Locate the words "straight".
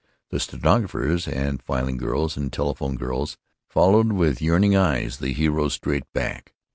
5.73-6.11